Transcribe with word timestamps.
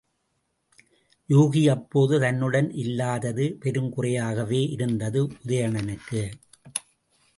யூகி 1.29 1.69
அப்போது 1.69 2.19
தன்னுடன் 2.19 2.69
இல்லாதது 2.75 3.57
பெருங்குறையாகவே 3.59 4.61
இருந்தது 4.69 5.21
உதயணனுக்கு. 5.37 6.23